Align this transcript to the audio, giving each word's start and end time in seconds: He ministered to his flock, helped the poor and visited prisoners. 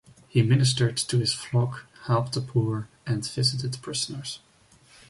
He 0.27 0.41
ministered 0.41 0.97
to 0.97 1.19
his 1.19 1.35
flock, 1.35 1.85
helped 2.07 2.33
the 2.33 2.41
poor 2.41 2.89
and 3.05 3.23
visited 3.23 3.79
prisoners. 3.83 4.39